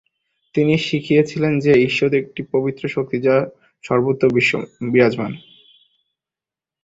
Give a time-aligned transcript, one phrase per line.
[0.55, 3.35] তিনি শিখিয়েছিলেন যে ঈশ্বর একটি পবিত্র শক্তি যা
[3.83, 4.23] সর্বত্র
[4.91, 5.33] বিরাজমান।